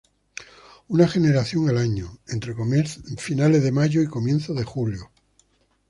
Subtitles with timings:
[0.87, 2.55] Una generación al año, entre
[3.19, 5.11] finales de mayo y comienzos de julio.